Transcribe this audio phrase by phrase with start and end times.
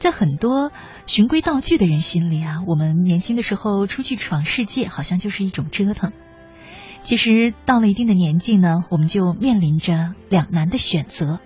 [0.00, 0.72] 在很多
[1.06, 6.12] 循规蹈矩的人心里啊，我们年轻的时候出去闯世界，好像就是一种折腾。
[7.00, 11.38] 其实到了一定的年纪呢，我们就面临着两难的选择。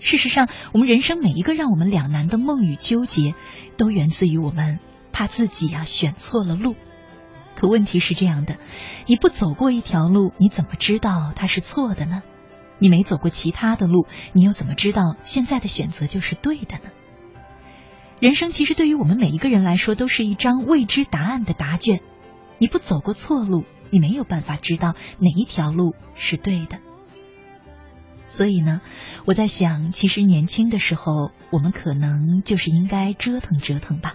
[0.00, 3.34] 事实上，我们人生每一个让我们两难的梦与纠结，
[3.76, 4.78] 都源自于我们
[5.12, 6.76] 怕自己呀选错了路。
[7.56, 8.56] 可问题是这样的，
[9.06, 12.22] 你不走过一条路，你怎么知道它是错的呢？
[12.78, 16.90] 你没走过其他的路，你又怎么知道现在的选择就是对的呢？
[18.20, 22.00] 人生其实对于我们每一个人来说，都是一张未知答案的答卷。
[22.58, 26.78] 你不走过错路，你没有办法知道哪一条路是对的。
[28.28, 28.80] 所以呢，
[29.26, 34.14] 我在想，其实年轻的时候，我们可能就是应该折腾折腾吧。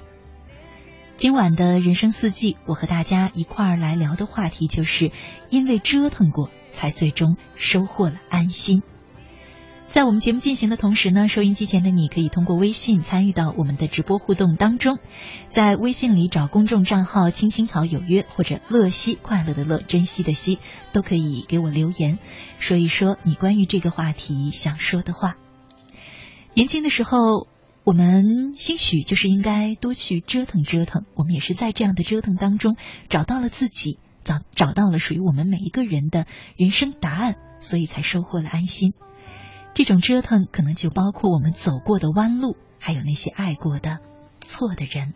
[1.18, 5.12] 今晚的人生四季，我和大家一块儿来聊的话题，就是
[5.50, 6.50] 因为折腾过。
[6.74, 8.82] 才最终收获了安心。
[9.92, 15.00] 在我们节目进行的同时呢，收音机前的你可以通过微信参与到我们的直播互动当中，
[15.50, 20.60] 在微信里找公众账号“青青草有约”或者“乐西快乐的乐珍惜的惜”，
[20.94, 22.20] 都可以给我留言，
[22.58, 25.36] 说一说你关于这个话题想说的话。
[26.54, 27.48] 年轻的时候，
[27.84, 32.78] 我们兴许就是应该多去折腾折腾，我们也是在这样的折腾当中
[33.10, 34.00] 找到了自己。
[34.24, 38.94] 找找到了属于我们每一个人的人生答案，所以才收获了安心。
[39.82, 43.98] 这种折腾，可能就包括我们走过的弯路，还有那些爱过的
[44.46, 45.16] 错的人。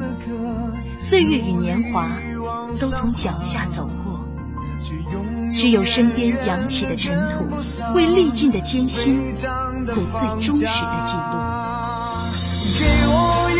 [1.11, 2.07] 岁月与年华
[2.79, 4.25] 都从脚下走过，
[5.53, 7.49] 只有身边扬起的尘土，
[7.93, 11.33] 为历尽的艰辛做最忠实的记录。
[12.79, 13.59] 给我一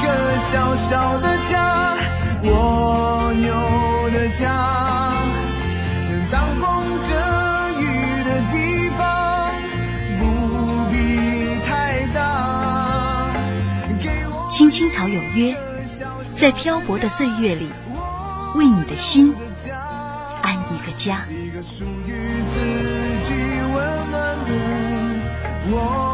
[0.00, 1.96] 个小小的家，
[2.44, 3.50] 蜗牛
[4.16, 5.12] 的家，
[6.08, 6.64] 能挡风
[7.00, 7.08] 遮
[7.80, 7.82] 雨
[8.22, 9.50] 的地方，
[10.20, 10.24] 不
[10.92, 13.34] 必太大。
[14.52, 15.52] 青青草有约，
[16.38, 17.72] 在漂泊的岁月里，
[18.56, 19.34] 为你的心
[20.42, 21.24] 安一个家。
[21.30, 22.60] 一个属于自
[23.24, 23.32] 己
[23.74, 24.52] 温暖的
[25.72, 26.05] 我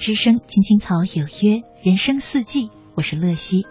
[0.00, 3.66] 之声，青青草有约，人生四季，我是乐西。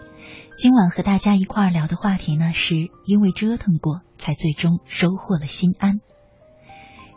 [0.56, 6.00] 今晚和大家一块聊的话题呢，是因为折腾过，才最终收获了心安。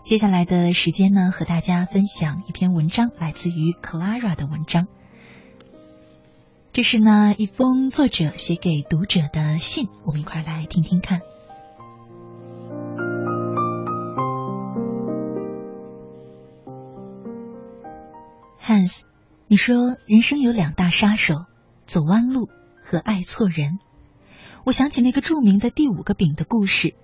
[0.03, 4.87] 接下来的时间呢，和大家分享一篇文章，来自于 Clara 的文章。
[6.71, 11.21] 这是呢一封作者写给读者的信，我们一块来听听看。
[18.73, 19.01] ans，
[19.47, 21.45] 你说人生有两大杀手：
[21.85, 22.49] 走弯路
[22.81, 23.77] 和爱错人。
[24.63, 26.95] 我想起那个著名的第五个饼的故事。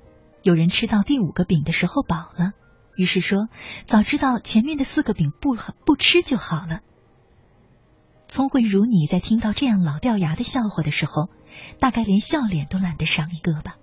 [0.42, 2.54] 有人吃到第五个饼的时候饱了，
[2.96, 3.50] 于是说
[3.86, 6.80] ：“早知道前面的四个饼不不吃就好了。”
[8.28, 11.30] 聪慧如你，在听到这样老掉牙的笑话的时候，
[11.80, 13.76] 大概连笑脸都懒得赏一个吧。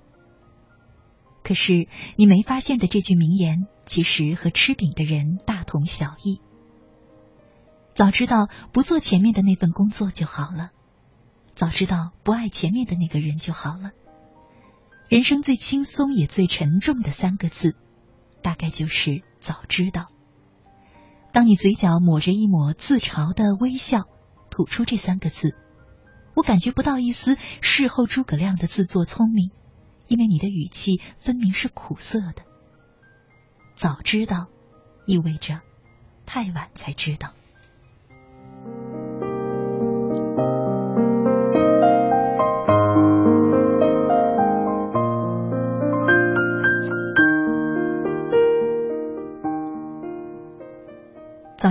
[1.45, 6.40] 可是你没发现的这句名言，其实和吃饼的人大同小异。
[7.97, 10.71] 早知道不做前面的那份工作就好了，
[11.55, 13.93] 早知道不爱前面的那个人就好了。
[15.09, 17.75] 人生最轻松也最沉重的三个字，
[18.43, 20.09] 大概就是早知道。
[21.33, 24.05] 当你嘴角抹着一抹自嘲的微笑，
[24.50, 25.57] 吐出这三个字，
[26.35, 29.53] 我感觉不到一丝事后诸葛亮的自作聪明，
[30.07, 32.43] 因为你的语气分明是苦涩的。
[33.75, 34.49] 早知道，
[35.07, 35.62] 意味着
[36.26, 37.33] 太晚才知道。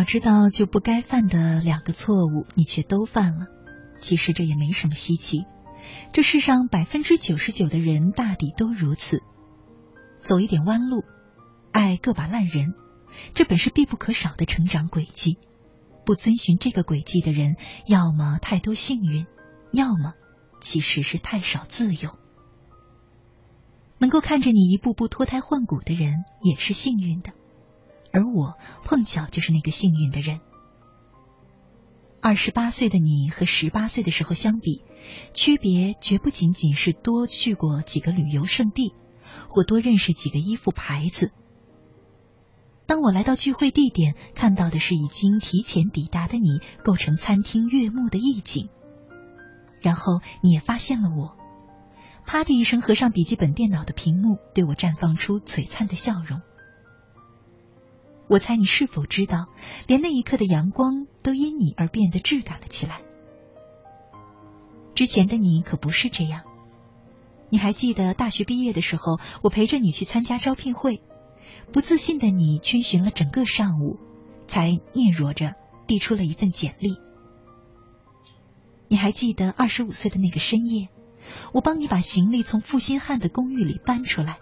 [0.06, 3.48] 知道就不该犯的两个错误，你却都犯了。
[4.00, 5.46] 其实这也没什么稀奇，
[6.14, 9.22] 这世上百分之九十九的人大抵都如此。
[10.22, 11.04] 走一点弯路，
[11.72, 12.74] 爱个把烂人，
[13.34, 15.38] 这本是必不可少的成长轨迹。
[16.06, 17.56] 不遵循这个轨迹的人，
[17.88, 19.26] 要么太多幸运，
[19.72, 20.14] 要么
[20.62, 22.18] 其实是太少自由。
[23.98, 27.32] 能够看着你一步步脱胎换骨的人，也是幸运的。
[28.16, 30.40] 而我碰巧就是那个幸运的人。
[32.22, 34.86] 二十八岁的你和十八岁的时候相比，
[35.34, 38.96] 区别绝不仅仅是多去过几个旅游胜地，
[39.50, 41.34] 或多认识几个衣服牌子。
[42.86, 48.70] 当我来到聚会地点，看到的是已经提前抵达的你构成餐厅悦目的意境。
[49.82, 51.36] 然后你也发现了我，
[52.26, 56.42] 啪的一声合上笔记本电脑的屏幕，对我绽放出璀璨的笑容。
[58.28, 59.48] 我猜你是否知道，
[59.88, 63.02] 连那一刻的阳光都因你而变得质感了起来。
[64.96, 66.44] 之前的你可不是这样。
[67.50, 71.02] 你还记得大学毕业的时候，我陪着你去参加招聘会，
[71.72, 74.00] 不自信的你圈询了整个上午，
[74.48, 75.54] 才嗫嚅着
[75.86, 76.98] 递出了一份简历。
[78.88, 80.90] 你还记得二十五岁的那个深夜，
[81.54, 84.40] 我帮你把行李从负心汉的公寓里搬出来，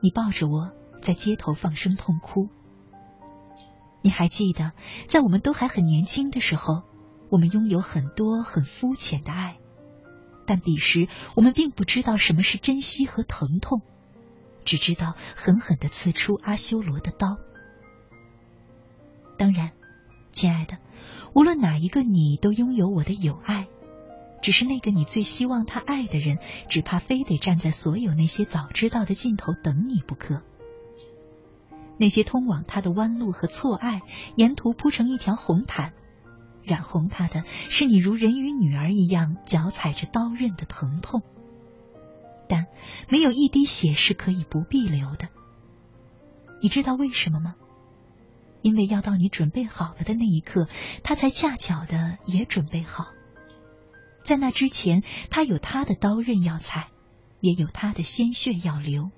[0.00, 0.70] 你抱着我
[1.02, 2.48] 在街头放声痛哭。
[4.04, 4.72] 你还记得，
[5.08, 6.82] 在我们都还很年轻的时候，
[7.30, 9.56] 我们拥有很多很肤浅的爱，
[10.44, 13.80] 但彼时我们并不知道什么是珍惜和疼痛，
[14.66, 17.38] 只知道狠狠的刺出阿修罗的刀。
[19.38, 19.72] 当然，
[20.32, 20.76] 亲爱的，
[21.32, 23.68] 无论哪一个你都拥有我的友爱，
[24.42, 30.42] 只是那个你最希望他爱的人，只怕非得站在所有那些早知道的尽头等你不可。
[31.96, 34.02] 那些通往他的弯路和错爱，
[34.36, 35.92] 沿途铺成一条红毯，
[36.62, 41.22] 染红他的是你如人鱼女儿一样脚踩着刀刃的疼痛。
[42.48, 42.66] 但
[43.08, 45.28] 没有一滴血是可以不必流的。
[46.60, 47.54] 你知道为什么吗？
[48.60, 50.68] 因为要到你准备好了的那一刻，
[51.02, 53.08] 他才恰巧的也准备好。
[54.24, 56.88] 在那之前，他有他的刀刃要踩，
[57.40, 59.10] 也有他的鲜血要流。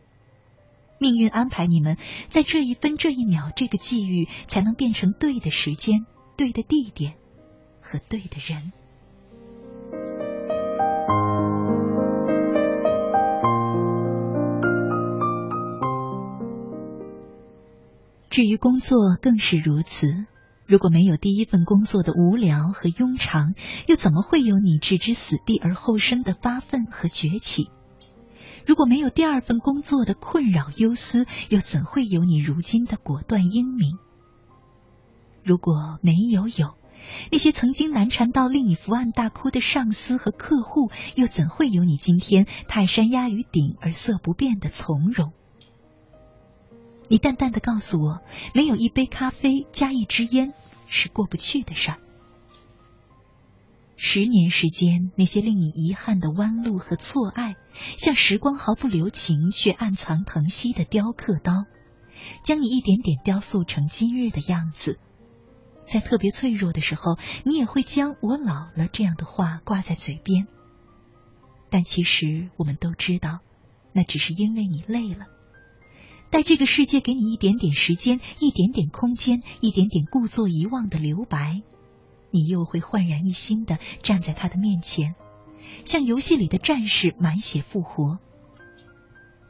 [0.99, 1.97] 命运安排你们
[2.29, 7.15] 在这一分这一秒，这个际遇才能变成对的时间、对的地点
[7.81, 8.73] 和对的人。
[18.29, 20.09] 至于工作更是如此。
[20.67, 23.55] 如果没有第一份工作的无聊和庸长，
[23.87, 27.71] 又怎么会有你置之死地而后生的发奋和崛起？
[28.67, 33.97] 如果没有第二份工作的困扰忧思，又怎会有你如今的果断英明？
[35.45, 36.75] 如果没有有
[37.31, 45.33] 那些曾经难缠到令你伏案大哭的上司和客户，又怎会有你今天泰山压于顶而色不变的从容？
[47.09, 48.21] 你淡淡的告诉我，
[48.53, 50.53] 没有一杯咖啡加一支烟
[50.89, 51.99] 是过不去的事儿。
[53.97, 57.57] 十年时间，那些令你遗憾的弯路和错爱，
[57.97, 61.65] 像时光毫不留情却暗藏疼惜的雕刻刀，
[62.45, 64.99] 将你一点点雕塑成今日的样子。
[65.87, 70.47] 在特别脆弱的时候，你也会将我老了这样的话挂在嘴边。
[71.71, 73.41] 但其实我们都知道，
[73.93, 75.27] 那只是因为你累了。
[76.29, 81.63] 待这个世界给你一点点时间、一点点空间、一点点故作遗忘的留白，
[82.37, 85.15] 你又会焕然一新的站在他的面前，
[85.87, 88.19] 像游戏里的战士满血复活。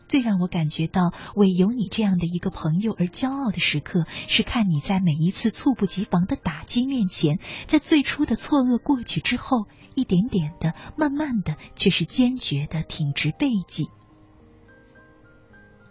[0.06, 9.66] 最让我感觉到为有你这样的一个朋友而骄傲的时刻，是看你在每一次猝不及防的打击面前，在最初的错愕过去之后，
[9.96, 13.88] 一点点的、慢慢的，却是坚决的挺直背脊。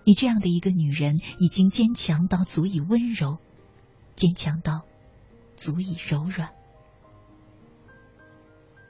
[0.05, 3.39] 你这样的一个女人，已经坚强到足以温柔，
[4.15, 4.83] 坚强到
[5.57, 6.51] 足以柔软。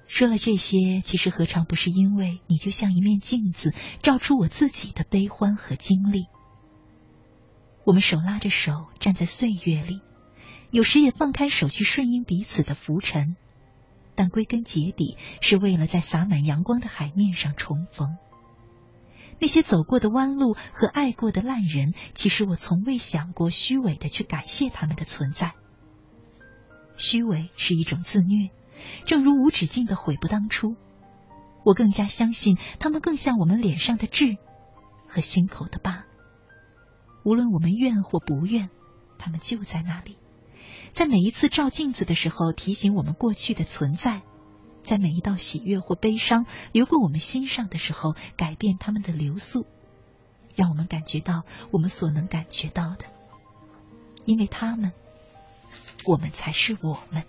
[0.08, 6.28] 说了这些，其实何尝不是因为你就像一面镜子，照出我自己的悲欢和经历。
[7.84, 10.02] 我们手拉着手站在岁月里，
[10.72, 13.36] 有时也放开手去顺应彼此的浮沉，
[14.16, 18.18] 但归根结底是为了在洒满阳光的海面上重逢。
[19.40, 25.54] 那些走过的弯路和爱过的烂人，其实我从未想过虚伪的去感谢他们的存在。
[26.96, 28.50] 虚伪是一种自虐，
[29.06, 30.76] 正如无止境的悔不当初。
[31.64, 34.38] 我更加相信，他们更像我们脸上的痣
[35.08, 36.06] 和心口的疤。
[37.24, 38.70] 无论我们愿或不愿，
[39.18, 40.18] 他们就在那里，
[40.94, 44.22] 在每一次照镜子的时候提醒我们过去的存在。
[44.84, 49.66] 在每一道喜悦或悲伤流过我们心上的时候，改变他们的流速，
[50.54, 51.42] 让我们感觉到
[51.72, 53.06] 我们所能感觉到的，
[54.26, 54.92] 因为他们，
[56.06, 57.24] 我们才是我们。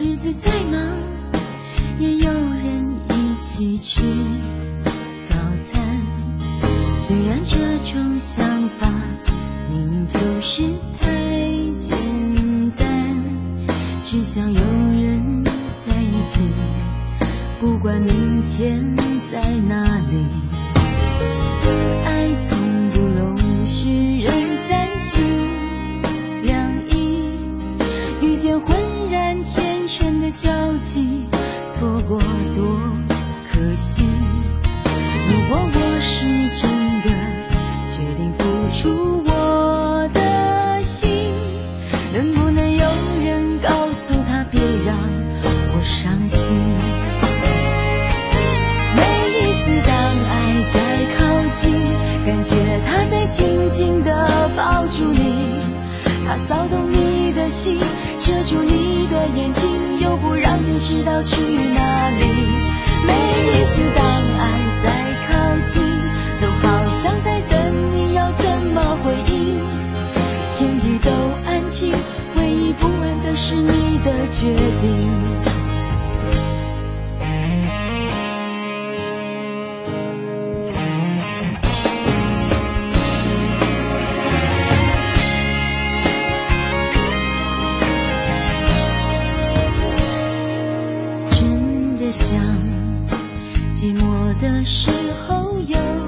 [0.00, 0.96] 日子再忙
[1.98, 4.04] 也有人一起吃
[5.28, 6.00] 早餐。
[6.94, 8.88] 虽然这种想法
[9.68, 10.62] 明明就是
[11.00, 11.08] 太
[11.78, 13.24] 简单
[14.04, 15.42] 只想有人
[15.84, 16.48] 在一起
[17.58, 19.07] 不管明天
[94.34, 94.90] 的时
[95.26, 96.07] 候有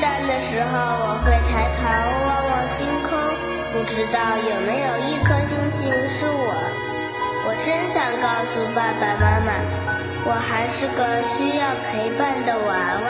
[0.00, 1.84] 孤单的时候，我会抬头
[2.24, 3.12] 望望星空，
[3.70, 6.56] 不知道有没有一颗星星是我。
[7.44, 9.52] 我真想告诉爸爸妈妈，
[10.24, 13.09] 我还是个需要陪伴的娃娃。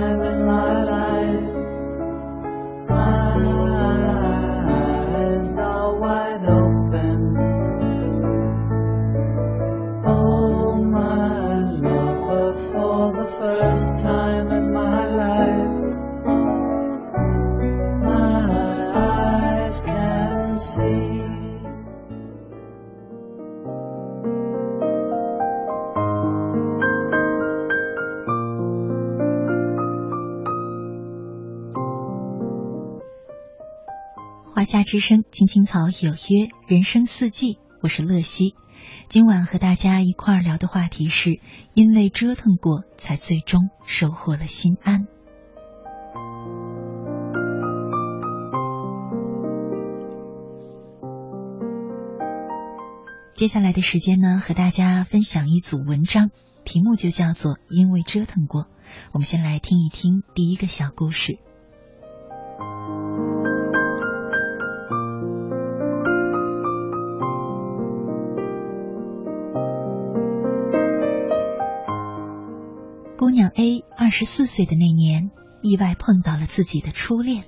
[34.61, 38.53] 华夏之声，青青草有约，人生四季，我是乐西。
[39.09, 41.39] 今晚和大家一块儿聊的话题是：
[41.73, 45.07] 因为折腾过，才最终收获了心安。
[53.33, 56.29] 接下来的时间呢，和大家分享一组文章，
[56.65, 58.65] 题目就叫做《因为折腾过》。
[59.11, 61.39] 我们先来听一听第一个小故事。
[74.21, 75.31] 十四岁的那年，
[75.63, 77.45] 意外碰到了自己的初恋。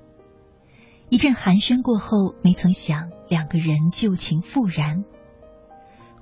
[1.10, 5.04] 一阵寒暄过后，没曾想两个人旧情复燃。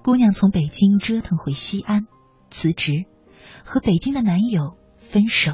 [0.03, 2.05] 姑娘从北京折腾回西安，
[2.49, 3.05] 辞职，
[3.63, 4.75] 和北京的男友
[5.09, 5.53] 分手，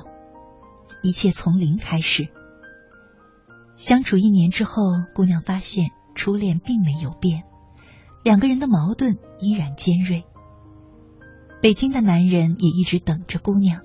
[1.04, 2.30] 一切从零开始。
[3.76, 4.82] 相处一年之后，
[5.14, 7.44] 姑娘发现初恋并没有变，
[8.24, 10.24] 两个人的矛盾依然尖锐。
[11.62, 13.82] 北京的男人也一直等着姑娘，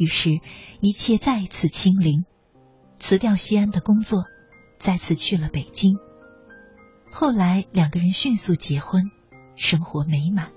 [0.00, 0.40] 于是，
[0.80, 2.24] 一切再次清零，
[2.98, 4.24] 辞掉西安的工作，
[4.78, 5.98] 再次去了北京。
[7.12, 9.02] 后来，两个人迅速结婚，
[9.56, 10.52] 生活美满。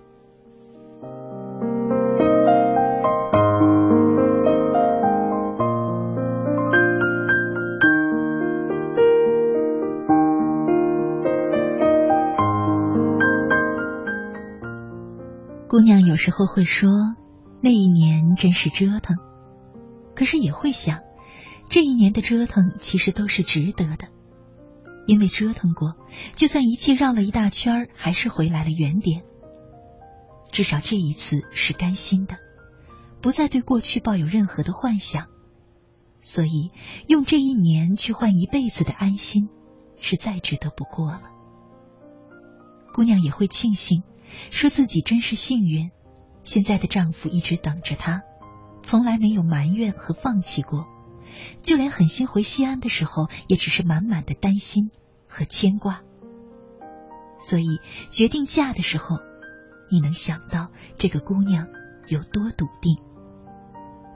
[15.68, 16.90] 姑娘有时候会说，
[17.62, 19.18] 那一年真是折腾，
[20.16, 21.02] 可是也会想，
[21.70, 24.08] 这一年的折腾其实都是值得的，
[25.08, 25.96] 因为折腾过，
[26.36, 29.24] 就算一切绕了一大圈，还是回来了原点。
[30.52, 32.38] 至少这一次是甘心的，
[33.22, 35.28] 不再对过去抱有任何的幻想，
[36.20, 36.72] 所以
[37.08, 39.50] 用这一年去换一辈子的安心，
[40.00, 41.24] 是再值得不过了。
[42.94, 44.04] 姑娘也会庆幸。
[44.50, 45.92] 说自己真是幸运，
[46.44, 48.24] 现在的丈夫一直等着她，
[48.84, 50.86] 从来没有埋怨和放弃过，
[51.64, 54.92] 就连狠心回西安的时候，也只是满满的担心
[55.28, 56.02] 和牵挂。
[57.38, 57.80] 所以
[58.12, 59.18] 决定嫁的时候，
[59.90, 61.68] 你能想到这个姑娘
[62.08, 62.98] 有多笃定？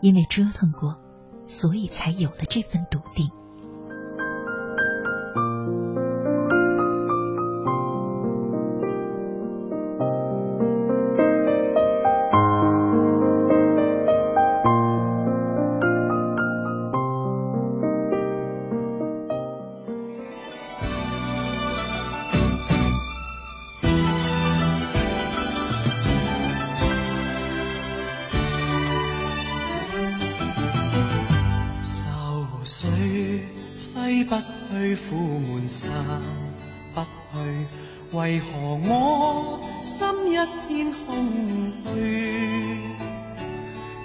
[0.02, 1.00] 因为折腾过，
[1.44, 3.30] 所以才有了这份笃定。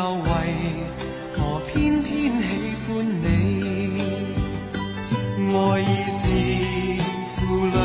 [0.00, 0.24] 又为
[1.36, 2.48] 何偏偏喜
[2.88, 4.00] 欢你？
[5.52, 6.22] 爱意是
[7.36, 7.76] 负累，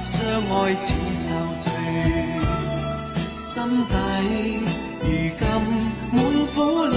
[0.00, 0.14] 相
[0.48, 1.26] 爱似受
[1.58, 1.66] 罪，
[3.34, 3.44] 心
[3.84, 3.92] 底
[5.00, 5.04] 如
[5.40, 5.42] 今
[6.12, 6.16] 满
[6.54, 6.94] 苦泪。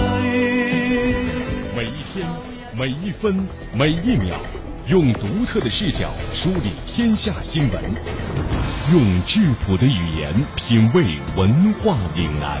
[1.76, 2.24] 每一天，
[2.78, 4.36] 每一分，每一秒，
[4.86, 7.82] 用独特的视角梳理天下新闻，
[8.92, 12.60] 用质朴的语言品味文化岭南。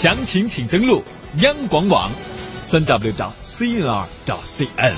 [0.00, 1.04] 详情请登录。
[1.40, 2.10] 央广网，
[2.58, 4.94] 三 w 点 cnr 点 cn。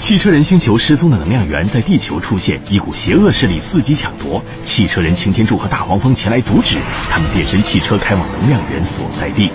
[0.00, 4.42] 汽车人星球失踪的能量源在地球出现，一股邪恶势力伺机抢夺。
[4.64, 9.52] 汽车人擎天柱和大黄蜂前来阻止，他们变身汽车开往能量源所在地。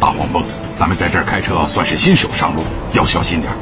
[0.00, 0.42] 大黄蜂，
[0.74, 2.64] 咱们在这儿开车算是新手上路，
[2.94, 3.52] 要小心点。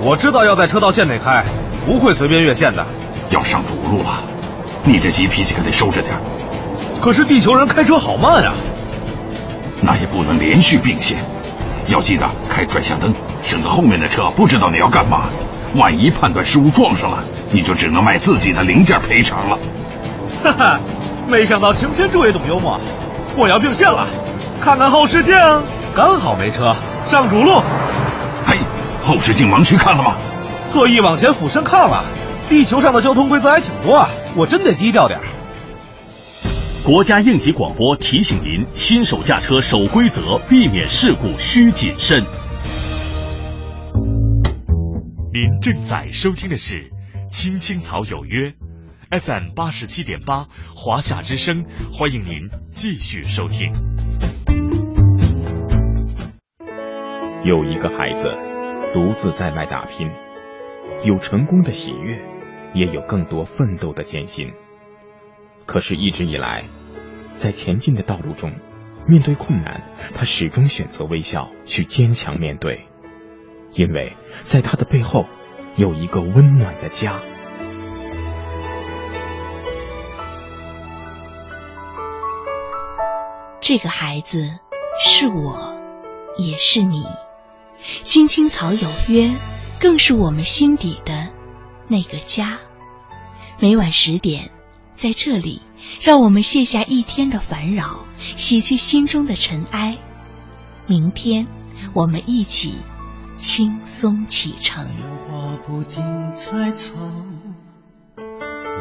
[0.00, 1.44] 我知道要在车道线内开，
[1.86, 2.84] 不会随便越线的。
[3.30, 4.24] 要上主路了，
[4.84, 6.18] 你这急脾气可得收着点。
[7.00, 8.52] 可是地球人开车好慢啊，
[9.80, 11.18] 那也不能连续并线，
[11.88, 15.28] 要记得开转向灯，省得后面的车不知道你要干嘛。
[15.74, 19.58] 万一判断失误撞上了，你就只能卖自己的零件赔偿了。
[20.44, 20.80] 哈哈，
[21.28, 22.78] 没想到擎天柱也懂幽默。
[23.36, 24.06] 我要并线了，
[24.60, 25.34] 看看后视镜，
[25.94, 27.62] 刚好没车，上主路。
[28.46, 28.58] 嘿，
[29.02, 30.14] 后视镜盲区看了吗？
[30.72, 32.04] 特意往前俯身看了。
[32.52, 35.18] 地球上的交通规则还挺多啊，我真得低调点。
[36.84, 42.22] 国家应急广播提醒您：新手驾车守规则，避免事故需谨慎。
[45.32, 46.74] 您正在收听的是
[47.30, 48.50] 《青青草有约》
[49.18, 50.44] ，FM 八十七点八，
[50.76, 53.72] 华夏之声，欢迎您继续收听。
[57.46, 58.28] 有一个孩子
[58.92, 60.10] 独自在外打拼，
[61.02, 62.22] 有成功的喜悦，
[62.74, 64.52] 也有更多奋斗的艰辛。
[65.66, 66.64] 可是，一直以来，
[67.34, 68.52] 在前进的道路中，
[69.06, 69.82] 面对困难，
[70.14, 72.88] 他始终选择微笑，去坚强面对，
[73.72, 75.26] 因为在他的背后
[75.76, 77.20] 有一个温暖的家。
[83.60, 84.58] 这个孩子
[85.04, 85.74] 是我，
[86.36, 87.04] 也是你。
[88.02, 89.30] 青青草有约，
[89.80, 91.30] 更是我们心底的
[91.88, 92.58] 那个家。
[93.58, 94.50] 每晚十点。
[94.94, 95.62] 在这里，
[96.02, 98.04] 让我们卸下一天的烦扰，
[98.36, 99.98] 洗去心中的尘埃。
[100.86, 101.48] 明天，
[101.92, 102.76] 我们一起
[103.36, 104.86] 轻松启程。
[104.86, 106.94] 话不停在吵，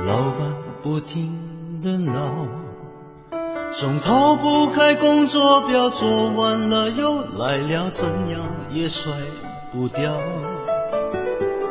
[0.06, 2.48] 老板不停的闹，
[3.72, 9.12] 总逃不开工作表，做完了又来了，怎样也甩
[9.72, 10.14] 不掉。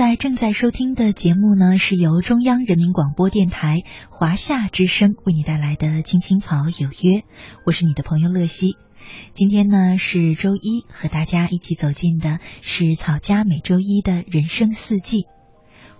[0.00, 7.20] 在正在收听的节目呢，是由中央人民广播电台华夏之声为你带来的《青青草有约》，
[7.66, 8.78] 我是你的朋友乐西。
[9.34, 15.26] 今天呢是周一，和大家一起走进的是草家每周一的人生四季。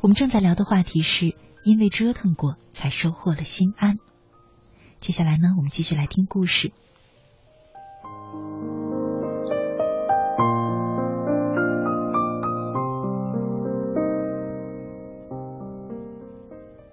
[0.01, 3.99] 我们正在聊的话题是因为折腾过，才收获了心安。
[5.01, 6.73] 接下来呢，我们继续来听故事。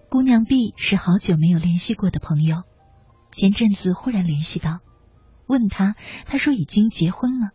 [0.10, 2.63] 姑娘 B 是好久没有联系过的朋友，
[3.34, 4.80] 前阵子忽然联系到，
[5.48, 7.50] 问他，他说已经结婚了。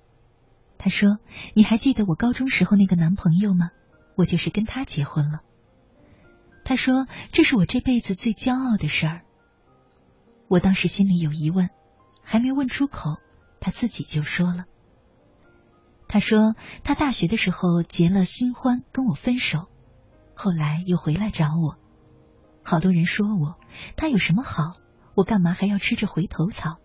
[0.77, 1.17] 他说
[1.57, 3.71] ：“你还记得我高中时候那个男朋友吗？
[4.17, 5.41] 我就是跟他结婚了。”
[6.63, 9.23] 他说：“这是我这辈子最骄傲的事儿。”
[10.47, 11.71] 我当时心里有疑问，
[12.23, 13.17] 还没问出口，
[13.61, 14.67] 他自己就说了。
[16.07, 19.69] 他说他大学的时候结了新欢，跟我分手，
[20.35, 21.79] 后来又回来找我。
[22.63, 23.59] 好多人说我，
[23.97, 24.77] 他有什么好？
[25.15, 26.79] 我干嘛还要吃着回头草？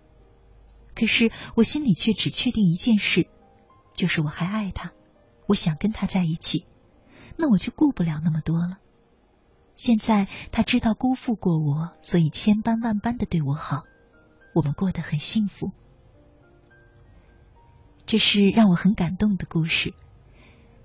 [0.95, 3.27] 可是我心里却只确定一件事，
[3.93, 4.91] 就是我还爱他，
[5.47, 6.65] 我想跟他在一起，
[7.37, 8.79] 那我就顾不了那么多了。
[9.75, 13.83] 现在他知道辜负过我，所以千般万般的对我好，
[14.55, 15.71] 我们过得很幸福。
[18.07, 19.93] 这是让我很感动的故事。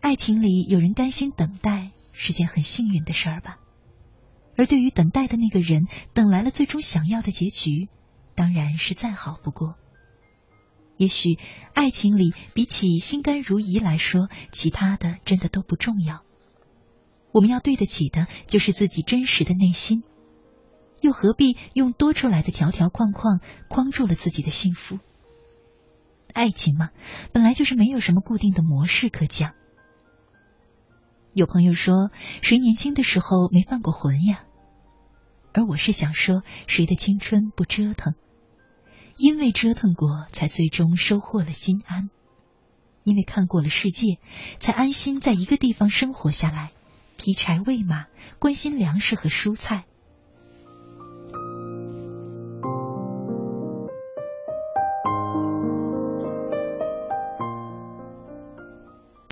[0.01, 3.59] 爱情里有人甘心等待，是件很幸运的事儿吧？
[4.57, 7.89] 而对于等待的那个人，等来了最终想要的结局，
[8.35, 9.77] 当然是再好不过。
[10.99, 11.39] 也许
[11.75, 16.23] 爱情里比起心甘如饴来说，其他的真的都不重要。
[17.33, 20.03] 我们要对得起的就是自己真实的内心，
[21.01, 24.99] 又何必用多出来的条条框框框住了自己的幸福？
[26.35, 26.91] 爱情嘛，
[27.33, 29.55] 本来就是没有什么固定的模式可讲。
[31.35, 32.11] 有朋友说，
[32.43, 34.45] 谁年轻的时候没犯过浑呀？
[35.55, 38.15] 而我是想说，谁的青春不折腾？
[39.17, 42.11] 因为折腾过，才最终收获了心安；
[43.03, 44.19] 因为看过了世界，
[44.61, 46.71] 才安心在一个地方生活下来，
[47.17, 49.87] 劈柴喂马，关心粮食和蔬菜。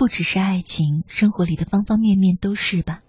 [0.01, 3.03] 不只是爱情，生活里的方方面面都是吧。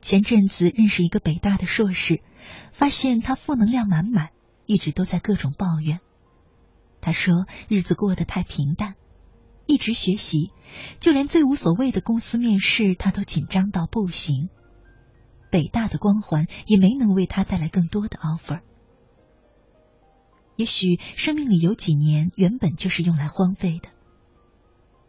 [0.00, 2.22] 前阵子认识一个北大的硕士，
[2.72, 4.30] 发现他负能量满满，
[4.64, 6.00] 一直都在各种抱怨。
[7.02, 8.94] 他说日子过得太平淡，
[9.66, 10.52] 一直学习，
[11.00, 14.48] 就连最无所谓的公司面试，他都紧张到不行。
[15.50, 18.60] 北大的光环也没能为他带来更多的 offer。
[20.56, 23.90] 也许生命里有几年原本就是用来荒废的。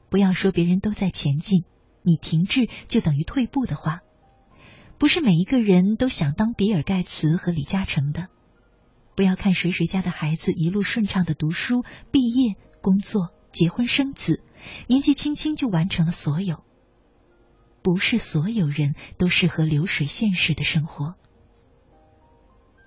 [0.10, 1.64] 不要说别人都在前进，
[2.02, 4.02] 你停滞就等于退步的话，
[4.98, 8.28] 不是每一个人都想当比尔盖茨和李嘉诚的。
[9.16, 14.44] 不要看谁谁家的孩子一路顺畅的读书、毕业、工作、结婚生子，
[14.88, 16.64] 年纪轻轻就完成了所有。
[17.82, 21.16] 不是所有人都适合流水线式的生活。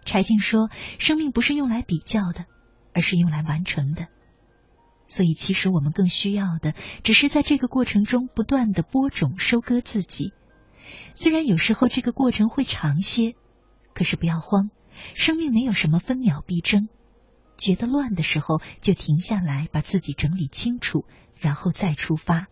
[0.04, 2.46] 柴静说：“生命不是用来比较的，
[2.94, 4.08] 而是用来完成的。”
[5.10, 10.32] 所以，其实我们更需要的，只是在这个过程中不断的播种、收割自己。
[11.14, 13.34] 虽然有时候这个过程会长些，
[13.92, 14.70] 可是不要慌，
[15.14, 16.88] 生命没有什么分秒必争。
[17.58, 21.04] 觉得乱的时候，就停下来，把自己整理清楚，
[21.40, 22.46] 然后再出发。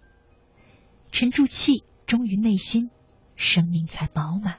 [1.12, 2.90] 沉住气，忠于内心，
[3.36, 4.58] 生命才饱满。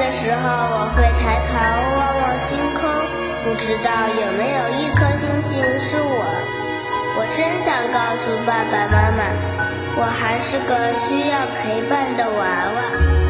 [0.00, 1.58] 的时候我会抬头
[1.98, 2.88] 望望星空
[3.44, 6.24] 不知道有没有一颗星星是我。
[7.18, 9.22] 我真想告诉爸爸妈妈
[9.98, 13.29] 我还是个需要陪伴的娃娃。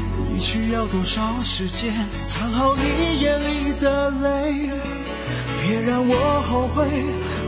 [0.29, 1.93] 你需要多少时间
[2.25, 4.69] 藏好你眼里的泪？
[5.63, 6.87] 别让我后悔，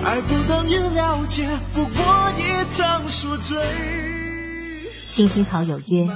[0.03, 3.57] 爱不等于了解，不过一场宿醉。
[5.09, 6.07] 青青草有约，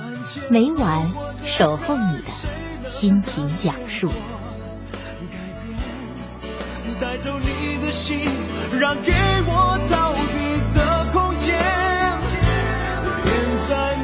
[0.49, 1.11] 每晚
[1.45, 4.09] 守候你的心情讲述。
[6.99, 8.17] 带走你的心，
[8.79, 9.11] 让给
[9.45, 11.55] 我逃避的空间。
[13.23, 13.95] 连在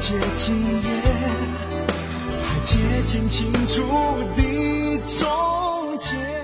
[0.00, 1.02] 接近夜，
[2.42, 3.82] 太接近清楚
[4.34, 6.39] 的终结。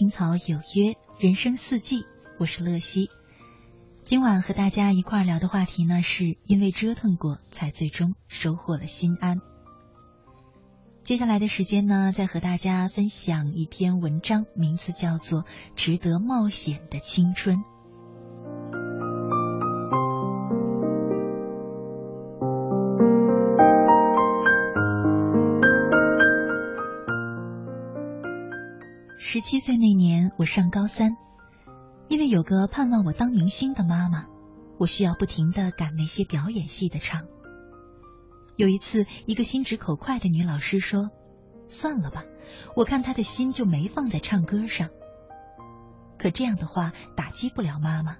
[0.00, 2.06] 青草有约，人生四季，
[2.38, 3.10] 我是乐西。
[4.06, 9.42] 今晚和大家一块聊的话题呢，是因为折腾过，才最终收获了心安。
[11.04, 15.42] 接下来的时间呢，再和大家分享一篇文章，名字叫做
[15.76, 17.58] 《值得冒险的青春》。
[29.32, 31.16] 十七岁那年，我上高三，
[32.08, 34.26] 因为有个盼望我当明星的妈妈，
[34.76, 37.28] 我需要不停的赶那些表演系的场。
[38.56, 41.10] 有一次，一个心直口快的女老师说
[41.68, 42.24] ：“算了吧，
[42.74, 44.88] 我看她的心就没放在唱歌上。”
[46.18, 48.16] 可这样的话打击不了妈妈。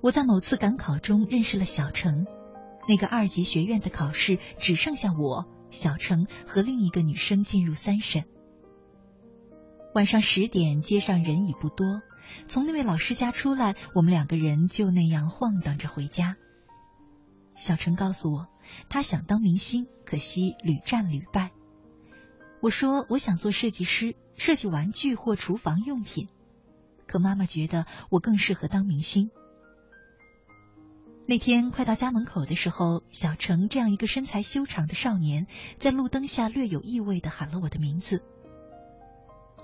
[0.00, 2.28] 我在某次赶考中认识了小程，
[2.86, 8.22] 那个二级学院的考试只剩下我、小程和另一个女生进入三审。
[9.94, 12.02] 晚上十点，街上人已不多。
[12.46, 16.36] 从那位老师家出来，我们两个人就那样晃荡着回家。
[17.54, 18.46] 小陈告诉我，
[18.88, 21.50] 他想当明星，可惜屡战屡败。
[22.60, 26.28] 我说我想做设计师，设计玩具或厨房用品。
[27.06, 29.30] 可妈妈觉得我更适合当明星。
[31.26, 35.46] 那天快到家门口的时候，小程这样一个身材修长的少年，
[35.78, 38.22] 在路灯下略有意味的喊了我的名字。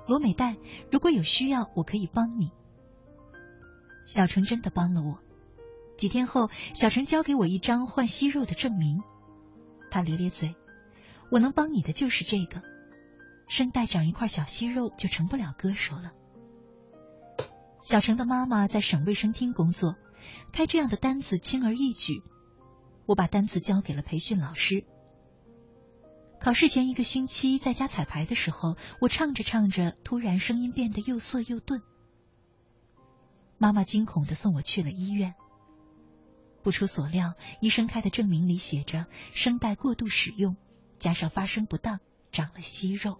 [0.07, 0.57] 罗美黛，
[0.91, 2.51] 如果有需要，我可以帮你。
[4.05, 5.19] 小陈真的帮了我。
[5.97, 9.03] 几天后，小陈交给我一张换息肉的证明。
[9.91, 10.55] 他咧咧嘴
[11.31, 12.63] ：“我能帮你的就是这个，
[13.49, 16.13] 声带长一块小息肉就成不了歌手了。”
[17.81, 19.95] 小陈的妈妈在省卫生厅工作，
[20.53, 22.23] 开这样的单子轻而易举。
[23.07, 24.85] 我把单子交给了培训老师。
[26.45, 31.81] 考试前一个星期，在家彩排的时候，我唱着唱着，突然声音变得又涩又钝。
[33.57, 35.35] 妈妈惊恐的送我去了医院。
[36.63, 37.33] 不出所料，
[37.63, 40.55] 医生开的证明里写着声带过度使用，
[40.99, 41.99] 加上发声不当，
[42.31, 43.19] 长了息肉。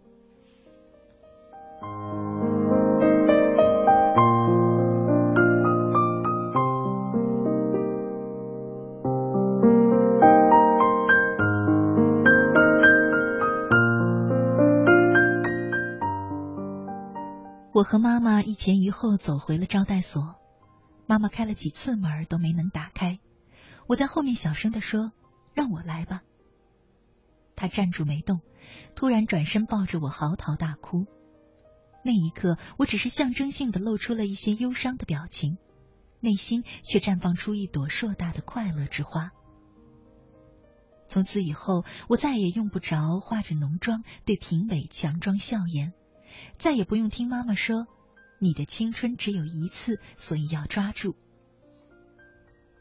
[17.85, 20.37] 我和妈妈一前一后走回了招待所，
[21.07, 23.21] 妈妈开了几次门都没能打开，
[23.87, 25.13] 我在后面小声的说
[25.53, 26.23] ：“让我来吧。”
[27.55, 28.41] 她站住没动，
[28.97, 31.05] 突然转身抱着我嚎啕大哭。
[32.03, 35.59] 那一刻，我只是象征性的露出了一些忧伤的表情，
[36.21, 39.33] 内心却绽放出一朵硕大的快乐之花。
[41.07, 45.93] 从此以后，我再也用不着化着浓妆对评委强装笑颜。
[46.59, 47.87] 再也不用听妈妈说，
[48.39, 51.17] 你的青春只有一次，所以要抓住。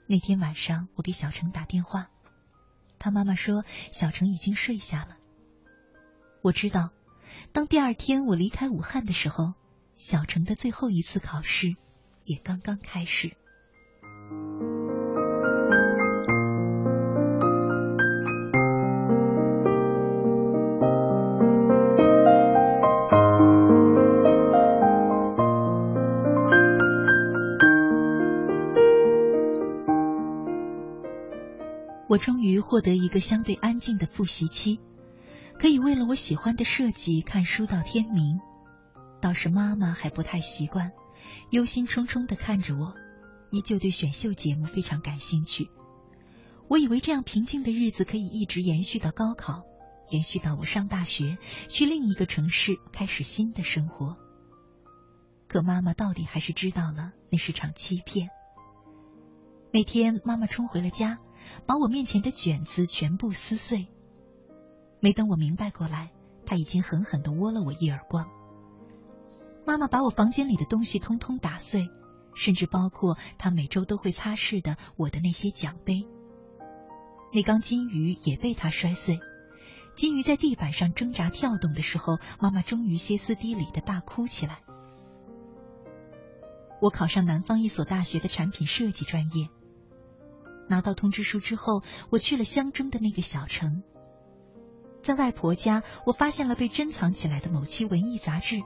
[0.07, 2.09] 那天晚上，我给小程打电话，
[2.99, 5.17] 他妈妈说小程已经睡下了。
[6.41, 6.91] 我知道，
[7.51, 9.53] 当第二天我离开武汉的时候，
[9.95, 11.75] 小程的最后一次考试
[12.25, 13.35] 也刚刚开始。
[32.13, 34.79] 我终于获得一个相对安静的复习期，
[35.57, 38.39] 可以为了我喜欢的设计看书到天明。
[39.19, 40.91] 倒是妈妈还不太习惯，
[41.49, 42.93] 忧心忡忡的看着我，
[43.49, 45.71] 依旧对选秀节目非常感兴趣。
[46.67, 49.63] 我以为这样平静的日子可以一直延续到高考，
[50.11, 54.17] 延续到我上大学，去另一个城市开始新的生活。
[55.47, 58.29] 可妈妈到底还是知道了那是场欺骗。
[59.71, 61.17] 那天，妈妈冲回了家。
[61.65, 63.87] 把我面前的卷子全部撕碎。
[64.99, 66.11] 没等我明白过来，
[66.45, 68.29] 他已经狠狠的窝了我一耳光。
[69.65, 71.89] 妈妈把我房间里的东西通通打碎，
[72.35, 76.05] 甚至包括她每周都会擦拭的我的那些奖杯。
[77.31, 79.19] 那缸金鱼也被他摔碎。
[79.95, 84.63] 金鱼在地板上挣扎跳动的时候，妈妈终于歇斯底里的大哭起来。
[86.81, 89.49] 我考上南方一所大学的产品设计专业。
[90.69, 93.83] 拿到通知书之后，我去了相中的那个小城。
[95.01, 98.61] 在外婆家，我发现了被珍藏起来的某期文艺杂志，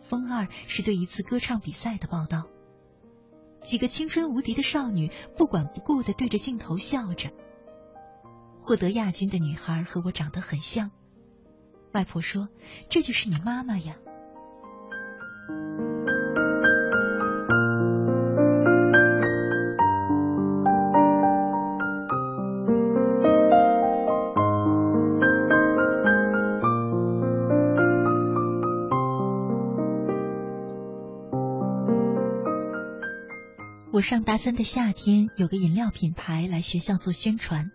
[0.00, 2.46] 封二是对一次歌唱比赛的报道。
[3.60, 7.30] 几个青春无敌的少女不管不顾的对着镜头笑着。
[8.58, 10.90] 获得亚军的女孩和我长得很像，
[11.92, 12.48] 外婆说
[12.90, 13.96] ：“这就是你妈妈呀。”
[34.00, 37.70] 我上大三的夏天，有个饮料品牌来学校做宣传，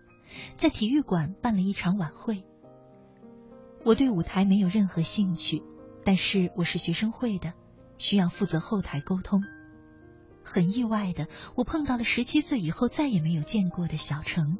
[0.56, 2.42] 在体育馆办了一场晚会。
[3.84, 5.62] 我对舞台没有任何兴趣，
[6.04, 7.52] 但是我是学生会的，
[7.96, 9.40] 需要负责后台沟通。
[10.42, 14.58] 很意外的，我碰到了十七岁以后再也没有见过的小程。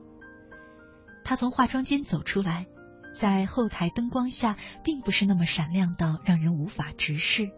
[1.25, 2.67] 他从化妆间走出来，
[3.13, 7.51] 在后台灯光下，并不是那么闪亮到让人无法直视。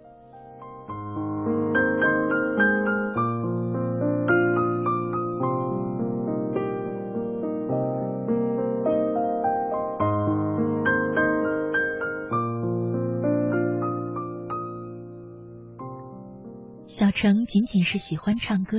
[17.20, 18.78] 程仅仅是喜欢唱歌，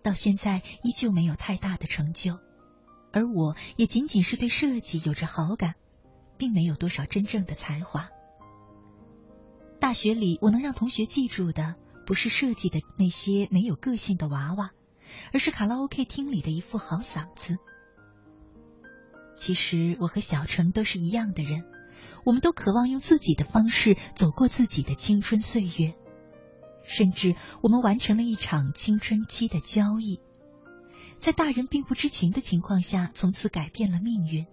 [0.00, 2.38] 到现在依旧没有太大的成就，
[3.12, 5.74] 而我也仅仅是对设计有着好感，
[6.38, 8.10] 并没有多少真正的才华。
[9.80, 11.74] 大学里，我能让同学记住的
[12.06, 14.70] 不是设计的那些没有个性的娃娃，
[15.32, 17.56] 而是卡拉 OK 厅里的一副好嗓子。
[19.34, 21.64] 其实，我和小程都是一样的人，
[22.24, 25.96] 我们都渴望用自己的方式走过自己的青春岁月。
[26.84, 30.20] 甚至我们完成了一场青春期的交易，
[31.18, 34.46] 在大人并不知情的情况下，从此改变了命运。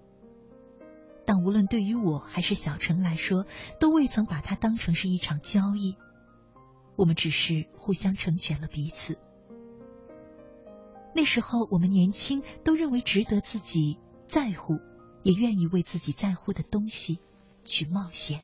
[1.26, 3.46] 但无论对于我还是小陈来说，
[3.80, 5.98] 都未曾把它当成是一场交易，
[6.96, 9.20] 我们只是互相成全了彼此。
[11.14, 14.80] 那时候我们年轻，都认为值得自己在乎，
[15.24, 17.20] 也愿意为自己在乎的东西
[17.66, 18.40] 去冒险。